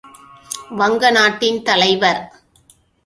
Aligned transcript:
வங்க 0.79 1.11
நாட்டின் 1.11 1.59
தலைவர். 1.63 2.21